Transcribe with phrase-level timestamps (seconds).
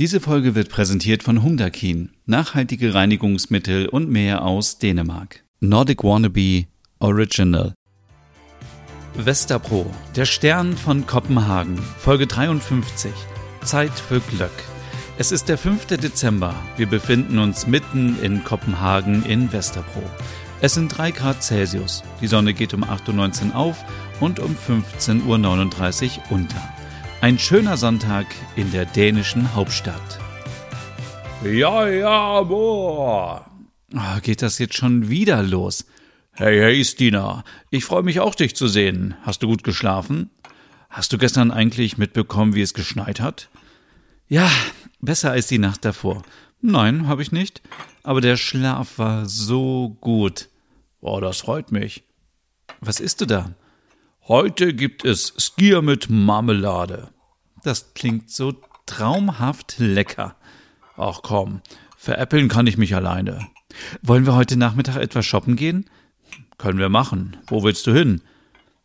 [0.00, 5.44] Diese Folge wird präsentiert von Humdakin, nachhaltige Reinigungsmittel und mehr aus Dänemark.
[5.60, 6.64] Nordic Wannabe
[7.00, 7.74] Original.
[9.12, 13.12] Westerpro, der Stern von Kopenhagen, Folge 53.
[13.62, 14.50] Zeit für Glück.
[15.18, 15.84] Es ist der 5.
[15.88, 16.54] Dezember.
[16.78, 20.02] Wir befinden uns mitten in Kopenhagen in Westerpro.
[20.62, 22.04] Es sind 3 Grad Celsius.
[22.22, 23.84] Die Sonne geht um 8.19 Uhr auf
[24.18, 26.79] und um 15.39 Uhr unter.
[27.22, 28.26] Ein schöner Sonntag
[28.56, 30.18] in der dänischen Hauptstadt.
[31.44, 33.44] Ja, ja, boah.
[33.94, 35.84] Oh, geht das jetzt schon wieder los?
[36.32, 37.44] Hey, hey, Stina.
[37.68, 39.16] Ich freue mich auch, dich zu sehen.
[39.22, 40.30] Hast du gut geschlafen?
[40.88, 43.50] Hast du gestern eigentlich mitbekommen, wie es geschneit hat?
[44.26, 44.50] Ja,
[45.00, 46.22] besser als die Nacht davor.
[46.62, 47.60] Nein, habe ich nicht.
[48.02, 50.48] Aber der Schlaf war so gut.
[51.02, 52.02] Oh, das freut mich.
[52.80, 53.50] Was isst du da?
[54.30, 57.08] Heute gibt es Skier mit Marmelade.
[57.64, 58.54] Das klingt so
[58.86, 60.36] traumhaft lecker.
[60.96, 61.62] Ach komm,
[61.96, 63.48] veräppeln kann ich mich alleine.
[64.02, 65.90] Wollen wir heute Nachmittag etwas shoppen gehen?
[66.58, 67.38] Können wir machen.
[67.48, 68.20] Wo willst du hin?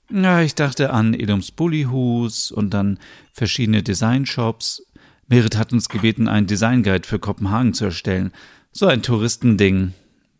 [0.09, 2.97] Ja, ich dachte an Edums Bullihus und dann
[3.31, 4.87] verschiedene Designshops.
[5.27, 8.31] Merit hat uns gebeten, einen Designguide für Kopenhagen zu erstellen.
[8.71, 9.93] So ein Touristending.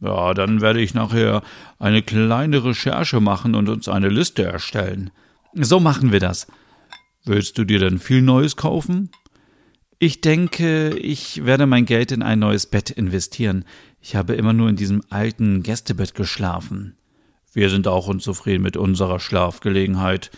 [0.06, 1.42] Ja, dann werde ich nachher
[1.80, 5.10] eine kleine Recherche machen und uns eine Liste erstellen.
[5.54, 6.46] So machen wir das.
[7.24, 9.10] Willst du dir denn viel Neues kaufen?
[9.98, 13.66] Ich denke, ich werde mein Geld in ein neues Bett investieren.
[14.00, 16.96] Ich habe immer nur in diesem alten Gästebett geschlafen.
[17.52, 20.30] Wir sind auch unzufrieden mit unserer Schlafgelegenheit.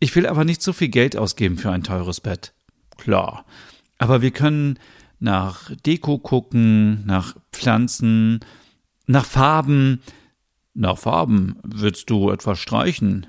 [0.00, 2.52] Ich will aber nicht so viel Geld ausgeben für ein teures Bett.
[2.96, 3.44] Klar.
[3.98, 4.78] Aber wir können
[5.20, 8.40] nach Deko gucken, nach Pflanzen,
[9.06, 10.00] nach Farben.
[10.74, 13.26] Nach Farben willst du etwas streichen?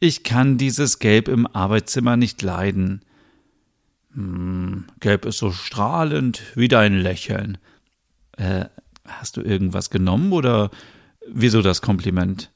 [0.00, 3.02] Ich kann dieses Gelb im Arbeitszimmer nicht leiden.
[4.14, 7.58] Hm, Gelb ist so strahlend wie dein Lächeln.
[8.36, 8.66] Äh,
[9.04, 10.70] hast du irgendwas genommen oder
[11.26, 12.50] wieso das Kompliment?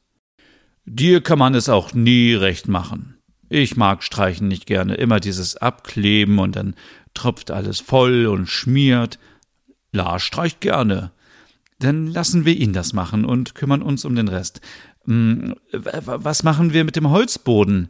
[0.84, 3.19] Dir kann man es auch nie recht machen.
[3.49, 6.75] Ich mag Streichen nicht gerne, immer dieses Abkleben und dann
[7.15, 9.19] tropft alles voll und schmiert.
[9.93, 11.12] Lars streicht gerne.
[11.82, 14.60] Dann lassen wir ihn das machen und kümmern uns um den Rest.
[15.04, 17.88] Hm, was machen wir mit dem Holzboden?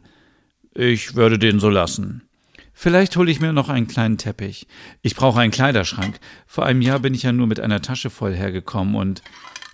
[0.73, 2.23] Ich würde den so lassen.
[2.73, 4.65] Vielleicht hole ich mir noch einen kleinen Teppich.
[5.03, 6.19] Ich brauche einen Kleiderschrank.
[6.47, 9.21] Vor einem Jahr bin ich ja nur mit einer Tasche voll hergekommen und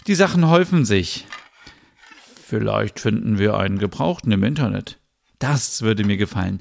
[0.06, 1.26] die Sachen häufen sich.
[2.46, 5.00] Vielleicht finden wir einen gebrauchten im Internet.
[5.40, 6.60] Das würde mir gefallen.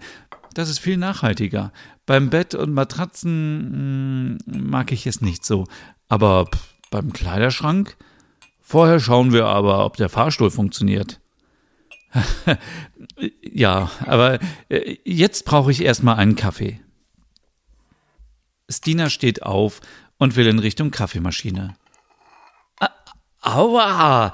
[0.54, 1.72] Das ist viel nachhaltiger.
[2.06, 5.66] Beim Bett und Matratzen hm, mag ich es nicht so.
[6.08, 7.96] Aber pff, beim Kleiderschrank?
[8.60, 11.20] Vorher schauen wir aber, ob der Fahrstuhl funktioniert.
[13.42, 14.38] ja, aber
[14.68, 16.80] äh, jetzt brauche ich erstmal einen Kaffee.
[18.68, 19.80] Stina steht auf
[20.18, 21.76] und will in Richtung Kaffeemaschine.
[23.40, 24.32] Aua!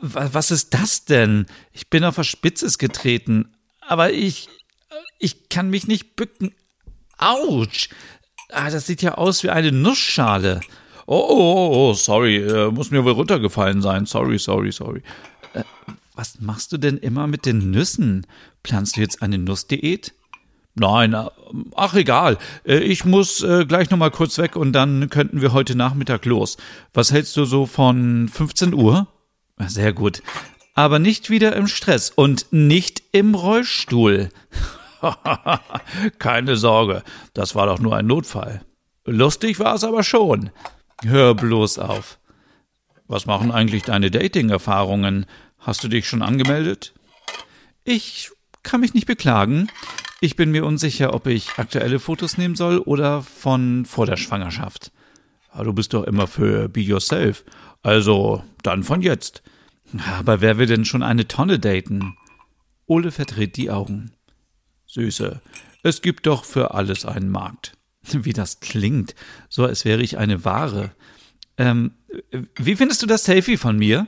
[0.00, 1.46] Was ist das denn?
[1.72, 4.48] Ich bin auf was Spitzes getreten, aber ich.
[5.18, 6.54] Ich kann mich nicht bücken.
[7.18, 7.90] Autsch!
[8.50, 10.60] Ah, das sieht ja aus wie eine Nussschale.
[11.12, 14.06] Oh, oh, oh, oh, sorry, äh, muss mir wohl runtergefallen sein.
[14.06, 15.02] Sorry, sorry, sorry.
[15.54, 15.64] Äh,
[16.14, 18.28] was machst du denn immer mit den Nüssen?
[18.62, 20.14] Planst du jetzt eine Nussdiät?
[20.76, 21.26] Nein, äh,
[21.74, 22.38] ach egal.
[22.62, 26.58] Ich muss gleich noch mal kurz weg und dann könnten wir heute Nachmittag los.
[26.94, 29.08] Was hältst du so von 15 Uhr?
[29.66, 30.22] Sehr gut.
[30.74, 34.28] Aber nicht wieder im Stress und nicht im Rollstuhl.
[36.20, 37.02] Keine Sorge,
[37.34, 38.64] das war doch nur ein Notfall.
[39.04, 40.50] Lustig war es aber schon.
[41.02, 42.18] Hör bloß auf.
[43.06, 45.26] Was machen eigentlich deine Dating-Erfahrungen?
[45.58, 46.94] Hast du dich schon angemeldet?
[47.84, 48.30] Ich
[48.62, 49.68] kann mich nicht beklagen.
[50.20, 54.92] Ich bin mir unsicher, ob ich aktuelle Fotos nehmen soll oder von vor der Schwangerschaft.
[55.54, 57.44] Ja, du bist doch immer für Be Yourself.
[57.82, 59.42] Also dann von jetzt.
[60.18, 62.16] Aber wer will denn schon eine Tonne daten?
[62.86, 64.12] Ole verdreht die Augen.
[64.86, 65.40] Süße,
[65.82, 67.72] es gibt doch für alles einen Markt.
[68.12, 69.14] Wie das klingt,
[69.48, 70.92] so als wäre ich eine Ware.
[71.58, 71.92] Ähm,
[72.56, 74.06] wie findest du das Selfie von mir?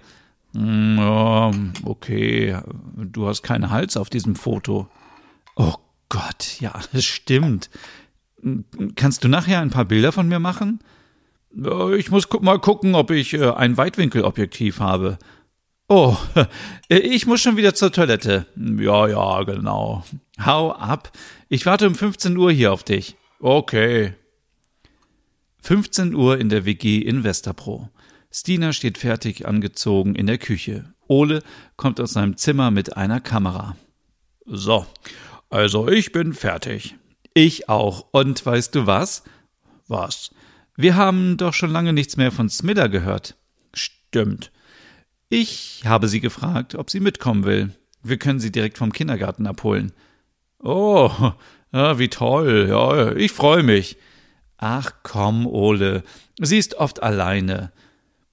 [0.55, 2.59] Mm, okay,
[2.97, 4.89] du hast keinen Hals auf diesem Foto.
[5.56, 5.75] Oh
[6.09, 7.71] Gott, ja, das stimmt.
[8.97, 10.81] Kannst du nachher ein paar Bilder von mir machen?
[11.97, 15.19] Ich muss mal gucken, ob ich äh, ein Weitwinkelobjektiv habe.
[15.88, 16.17] Oh,
[16.88, 18.47] ich muss schon wieder zur Toilette.
[18.56, 20.05] Ja, ja, genau.
[20.45, 21.12] Hau ab.
[21.49, 23.17] Ich warte um 15 Uhr hier auf dich.
[23.43, 24.15] Okay.
[25.62, 27.91] 15 Uhr in der WG in Westerpro.
[28.31, 30.94] Stina steht fertig angezogen in der Küche.
[31.09, 31.43] Ole
[31.77, 33.77] kommt aus seinem Zimmer mit einer Kamera.
[34.47, 34.87] So,
[35.50, 36.94] also ich bin fertig.
[37.35, 38.06] Ich auch.
[38.12, 39.25] Und weißt du was?
[39.88, 40.31] Was?
[40.77, 43.35] Wir haben doch schon lange nichts mehr von Smiller gehört.
[43.75, 44.53] Stimmt.
[45.29, 47.75] Ich habe sie gefragt, ob sie mitkommen will.
[48.05, 49.91] Wir können sie direkt vom Kindergarten abholen.
[50.61, 51.33] Oh,
[51.73, 52.67] ja, wie toll.
[52.69, 53.97] Ja, ich freue mich.
[54.59, 56.03] Ach komm, Ole.
[56.41, 57.73] Sie ist oft alleine.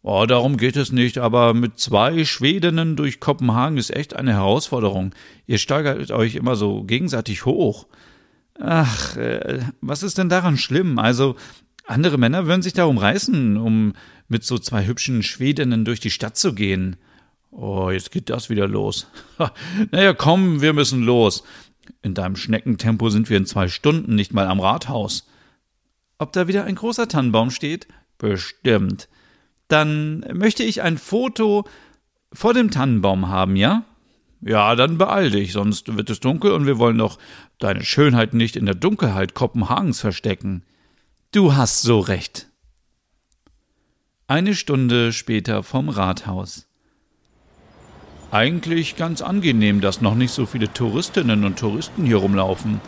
[0.02, 5.14] Oh, darum geht es nicht, aber mit zwei Schwedinnen durch Kopenhagen ist echt eine Herausforderung.
[5.46, 7.88] Ihr steigert euch immer so gegenseitig hoch.
[8.60, 11.00] Ach, äh, was ist denn daran schlimm?
[11.00, 11.36] Also,
[11.86, 13.94] andere Männer würden sich darum reißen, um
[14.28, 16.98] mit so zwei hübschen Schwedinnen durch die Stadt zu gehen.
[17.52, 19.08] Oh, jetzt geht das wieder los.
[19.92, 21.44] naja, komm, wir müssen los.
[22.02, 25.28] In deinem Schneckentempo sind wir in zwei Stunden nicht mal am Rathaus.
[26.18, 27.88] Ob da wieder ein großer Tannenbaum steht?
[28.18, 29.08] Bestimmt.
[29.68, 31.66] Dann möchte ich ein Foto
[32.34, 33.86] vor dem Tannenbaum haben, ja?
[34.42, 37.20] Ja, dann beeil dich, sonst wird es dunkel und wir wollen doch
[37.58, 40.64] deine Schönheit nicht in der Dunkelheit Kopenhagens verstecken.
[41.32, 42.48] Du hast so recht.
[44.28, 46.69] Eine Stunde später vom Rathaus.
[48.32, 52.80] Eigentlich ganz angenehm, dass noch nicht so viele Touristinnen und Touristen hier rumlaufen.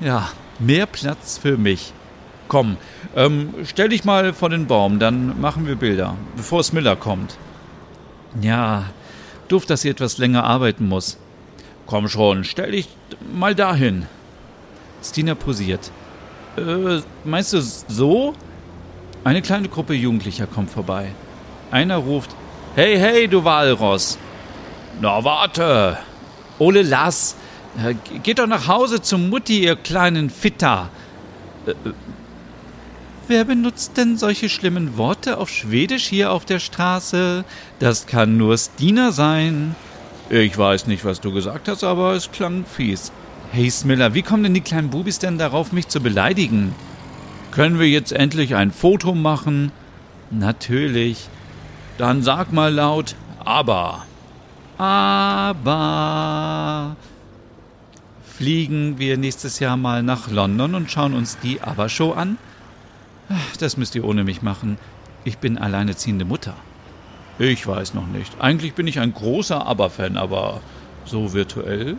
[0.00, 1.92] Ja, mehr Platz für mich.
[2.48, 2.76] Komm,
[3.14, 7.36] ähm, stell dich mal vor den Baum, dann machen wir Bilder, bevor Smiller kommt.
[8.40, 8.86] Ja,
[9.46, 11.16] doof, dass sie etwas länger arbeiten muss.
[11.86, 12.88] Komm schon, stell dich
[13.32, 14.06] mal dahin.
[15.02, 15.92] Stina posiert.
[16.56, 18.34] Äh, meinst du so?
[19.22, 21.12] Eine kleine Gruppe Jugendlicher kommt vorbei.
[21.70, 22.34] Einer ruft:
[22.74, 24.18] Hey, hey, du Walross!
[25.00, 25.98] Na, warte!
[26.58, 27.36] Ole, lass!
[27.82, 30.90] Äh, geht doch nach Hause zum Mutti, ihr kleinen Fitter!
[31.66, 31.74] Äh,
[33.30, 37.44] Wer benutzt denn solche schlimmen Worte auf Schwedisch hier auf der Straße?
[37.78, 39.76] Das kann nur Stina sein.
[40.30, 43.12] Ich weiß nicht, was du gesagt hast, aber es klang fies.
[43.52, 46.74] Hey Smiller, wie kommen denn die kleinen Bubis denn darauf, mich zu beleidigen?
[47.52, 49.70] Können wir jetzt endlich ein Foto machen?
[50.30, 51.28] Natürlich.
[51.98, 53.14] Dann sag mal laut,
[53.44, 54.06] aber.
[54.80, 55.76] Aber.
[58.24, 62.38] Fliegen wir nächstes Jahr mal nach London und schauen uns die Aber-Show an?
[63.58, 64.78] Das müsst ihr ohne mich machen.
[65.22, 66.54] Ich bin alleineziehende Mutter.
[67.38, 68.40] Ich weiß noch nicht.
[68.40, 70.62] Eigentlich bin ich ein großer ABBA-Fan, aber
[71.04, 71.98] so virtuell.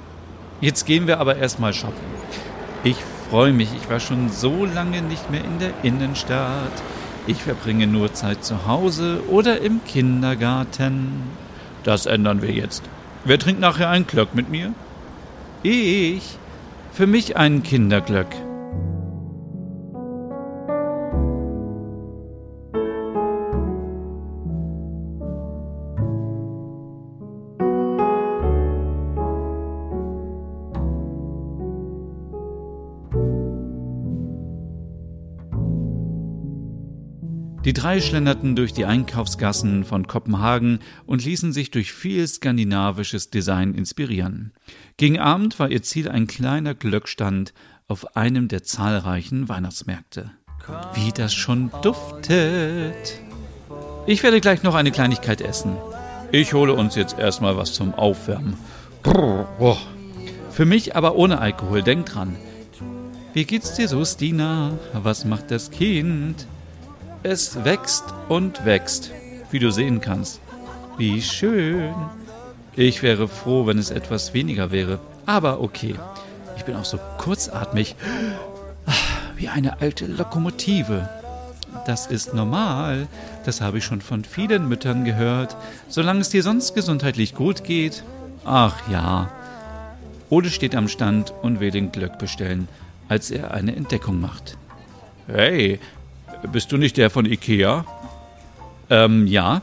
[0.60, 2.02] Jetzt gehen wir aber erstmal shoppen.
[2.84, 2.98] Ich
[3.30, 3.70] freue mich.
[3.76, 6.82] Ich war schon so lange nicht mehr in der Innenstadt.
[7.28, 11.41] Ich verbringe nur Zeit zu Hause oder im Kindergarten.
[11.84, 12.84] Das ändern wir jetzt.
[13.26, 14.74] Wer trinkt nachher einen Glöck mit mir?
[15.64, 16.38] Ich.
[16.92, 18.28] Für mich einen Kinderglöck.
[37.64, 43.76] Die drei schlenderten durch die Einkaufsgassen von Kopenhagen und ließen sich durch viel skandinavisches Design
[43.76, 44.52] inspirieren.
[44.98, 47.54] Gegen Abend war ihr Ziel ein kleiner Glöckstand
[47.88, 50.32] auf einem der zahlreichen Weihnachtsmärkte.
[50.96, 53.22] Wie das schon duftet!
[54.08, 55.78] Ich werde gleich noch eine Kleinigkeit essen.
[56.32, 58.56] Ich hole uns jetzt erstmal was zum Aufwärmen.
[60.50, 62.36] Für mich aber ohne Alkohol, denk dran.
[63.34, 64.80] Wie geht's dir so, Stina?
[64.94, 66.48] Was macht das Kind?
[67.24, 69.12] Es wächst und wächst,
[69.52, 70.42] wie du sehen kannst.
[70.98, 71.94] Wie schön.
[72.76, 75.00] Ich wäre froh, wenn es etwas weniger wäre.
[75.28, 75.96] Aber okay.
[76.58, 77.96] Ich bin auch so kurzatmig.
[79.36, 81.08] Wie eine alte Lokomotive.
[81.86, 83.08] Das ist normal.
[83.46, 85.56] Das habe ich schon von vielen Müttern gehört.
[85.90, 88.04] Solange es dir sonst gesundheitlich gut geht.
[88.46, 89.30] Ach ja.
[90.32, 92.68] Ole steht am Stand und will den Glöck bestellen,
[93.10, 94.58] als er eine Entdeckung macht.
[95.28, 95.80] Hey,
[96.52, 97.86] bist du nicht der von Ikea?
[98.90, 99.62] Ähm, ja.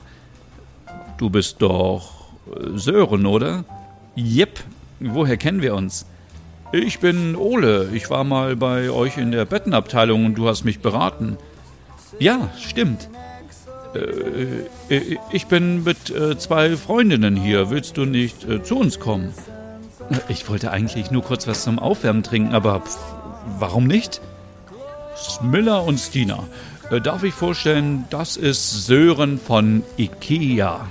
[1.18, 3.64] Du bist doch äh, Sören, oder?
[4.14, 4.60] Jep.
[5.00, 6.06] Woher kennen wir uns?
[6.72, 7.90] Ich bin Ole.
[7.92, 11.36] Ich war mal bei euch in der Bettenabteilung und du hast mich beraten.
[12.18, 13.08] Ja, stimmt.
[13.94, 17.70] Äh, äh ich bin mit äh, zwei Freundinnen hier.
[17.70, 19.32] Willst du nicht zu uns kommen?
[20.28, 22.98] Ich wollte eigentlich nur kurz was zum Aufwärmen trinken, aber pff,
[23.58, 24.20] warum nicht?
[25.18, 26.44] Smiller und Stina.
[26.90, 30.88] Äh, darf ich vorstellen, das ist Sören von Ikea.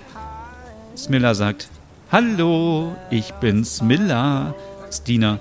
[0.95, 1.69] Smiller sagt,
[2.11, 4.53] Hallo, ich bin Smiller.
[4.91, 5.39] Stina,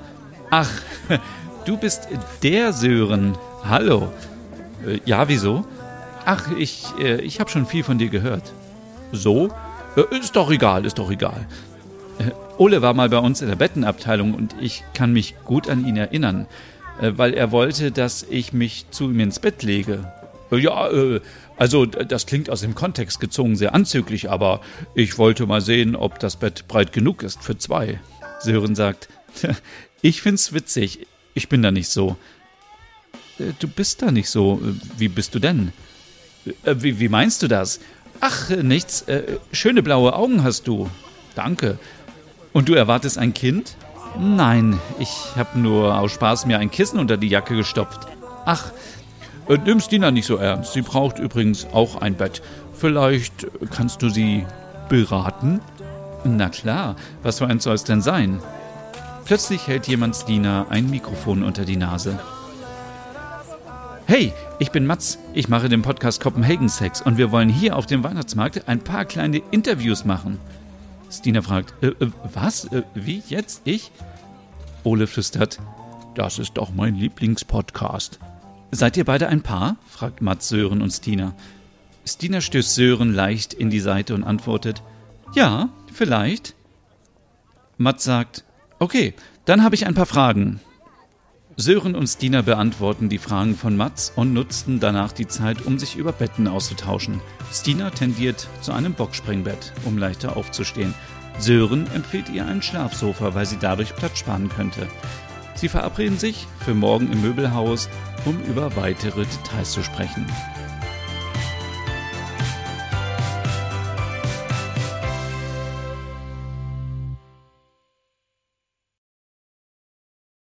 [0.50, 0.70] ach,
[1.64, 2.08] du bist
[2.42, 3.36] der Sören.
[3.64, 4.12] Hallo.
[4.86, 5.64] Äh, ja, wieso?
[6.24, 8.52] Ach, ich, äh, ich habe schon viel von dir gehört.
[9.12, 9.50] So?
[10.10, 11.46] Ist doch egal, ist doch egal.
[12.58, 15.96] Ole war mal bei uns in der Bettenabteilung und ich kann mich gut an ihn
[15.96, 16.46] erinnern.
[17.00, 20.12] Äh, weil er wollte, dass ich mich zu ihm ins Bett lege.
[20.50, 21.20] Ja, äh,
[21.56, 24.60] also das klingt aus dem Kontext gezogen sehr anzüglich, aber
[24.94, 28.00] ich wollte mal sehen, ob das Bett breit genug ist für zwei.
[28.40, 29.08] Sören sagt,
[30.02, 32.16] ich find's witzig, ich bin da nicht so.
[33.38, 34.60] Äh, du bist da nicht so.
[34.96, 35.72] Wie bist du denn?
[36.64, 37.80] Wie, wie meinst du das?
[38.20, 39.04] Ach, nichts.
[39.50, 40.88] Schöne blaue Augen hast du.
[41.34, 41.78] Danke.
[42.52, 43.76] Und du erwartest ein Kind?
[44.18, 48.06] Nein, ich habe nur aus Spaß mir ein Kissen unter die Jacke gestopft.
[48.44, 48.72] Ach,
[49.48, 50.72] äh, nimm Stina nicht so ernst.
[50.72, 52.42] Sie braucht übrigens auch ein Bett.
[52.72, 54.46] Vielleicht kannst du sie
[54.88, 55.60] beraten?
[56.24, 58.40] Na klar, was für eins soll es denn sein?
[59.24, 62.18] Plötzlich hält jemand Stina ein Mikrofon unter die Nase.
[64.06, 65.18] Hey, ich bin Mats.
[65.34, 69.04] Ich mache den Podcast Copenhagen Sex und wir wollen hier auf dem Weihnachtsmarkt ein paar
[69.04, 70.38] kleine Interviews machen.
[71.10, 72.64] Stina fragt, äh, äh, was?
[72.72, 73.62] Äh, wie jetzt?
[73.64, 73.90] Ich?
[74.84, 75.58] Ole flüstert,
[76.14, 78.18] das ist doch mein Lieblingspodcast.
[78.70, 79.76] Seid ihr beide ein Paar?
[79.88, 81.34] fragt Mats Sören und Stina.
[82.04, 84.82] Stina stößt Sören leicht in die Seite und antwortet,
[85.34, 86.54] ja, vielleicht.
[87.78, 88.44] Mats sagt,
[88.78, 90.60] okay, dann habe ich ein paar Fragen.
[91.58, 95.96] Sören und Stina beantworten die Fragen von Mats und nutzten danach die Zeit, um sich
[95.96, 97.22] über Betten auszutauschen.
[97.50, 100.92] Stina tendiert zu einem Boxspringbett, um leichter aufzustehen.
[101.38, 104.86] Sören empfiehlt ihr ein Schlafsofa, weil sie dadurch Platz sparen könnte.
[105.54, 107.88] Sie verabreden sich für morgen im Möbelhaus,
[108.26, 110.26] um über weitere Details zu sprechen.